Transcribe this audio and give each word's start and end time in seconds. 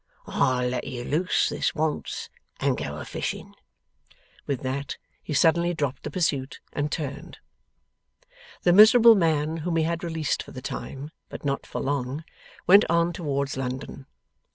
I'll 0.25 0.67
let 0.67 0.85
you 0.87 1.03
loose 1.03 1.47
this 1.47 1.75
once, 1.75 2.31
and 2.59 2.75
go 2.75 2.97
a 2.97 3.05
fishing!' 3.05 3.53
With 4.47 4.61
that, 4.61 4.97
he 5.21 5.31
suddenly 5.35 5.75
dropped 5.75 6.01
the 6.01 6.09
pursuit 6.09 6.59
and 6.73 6.91
turned. 6.91 7.37
The 8.63 8.73
miserable 8.73 9.13
man 9.13 9.57
whom 9.57 9.75
he 9.75 9.83
had 9.83 10.03
released 10.03 10.41
for 10.41 10.53
the 10.53 10.59
time, 10.59 11.11
but 11.29 11.45
not 11.45 11.67
for 11.67 11.79
long, 11.79 12.23
went 12.65 12.83
on 12.89 13.13
towards 13.13 13.57
London. 13.57 14.07